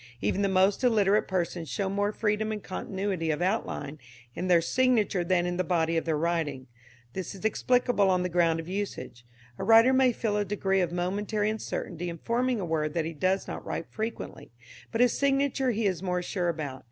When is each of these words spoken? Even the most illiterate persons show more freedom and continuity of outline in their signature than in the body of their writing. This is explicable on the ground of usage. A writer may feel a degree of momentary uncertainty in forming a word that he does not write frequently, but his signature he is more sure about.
Even 0.19 0.41
the 0.41 0.49
most 0.49 0.83
illiterate 0.83 1.27
persons 1.27 1.69
show 1.69 1.87
more 1.87 2.11
freedom 2.11 2.51
and 2.51 2.63
continuity 2.63 3.29
of 3.29 3.39
outline 3.39 3.99
in 4.33 4.47
their 4.47 4.59
signature 4.59 5.23
than 5.23 5.45
in 5.45 5.57
the 5.57 5.63
body 5.63 5.95
of 5.95 6.05
their 6.05 6.17
writing. 6.17 6.65
This 7.13 7.35
is 7.35 7.45
explicable 7.45 8.09
on 8.09 8.23
the 8.23 8.27
ground 8.27 8.59
of 8.59 8.67
usage. 8.67 9.23
A 9.59 9.63
writer 9.63 9.93
may 9.93 10.11
feel 10.11 10.37
a 10.37 10.43
degree 10.43 10.81
of 10.81 10.91
momentary 10.91 11.51
uncertainty 11.51 12.09
in 12.09 12.17
forming 12.17 12.59
a 12.59 12.65
word 12.65 12.95
that 12.95 13.05
he 13.05 13.13
does 13.13 13.47
not 13.47 13.63
write 13.63 13.85
frequently, 13.91 14.49
but 14.91 15.01
his 15.01 15.15
signature 15.15 15.69
he 15.69 15.85
is 15.85 16.01
more 16.01 16.23
sure 16.23 16.49
about. 16.49 16.79